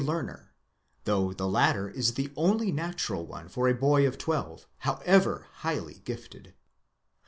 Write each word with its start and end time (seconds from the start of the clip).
learner, 0.03 0.51
though 1.03 1.31
the 1.31 1.47
latter 1.47 1.87
is 1.87 2.15
the 2.15 2.31
only 2.35 2.71
natural 2.71 3.23
one 3.23 3.47
for 3.47 3.69
a 3.69 3.73
boy 3.75 4.07
of 4.07 4.17
twelve, 4.17 4.65
however. 4.79 5.45
highly 5.57 6.01
gifted. 6.05 6.55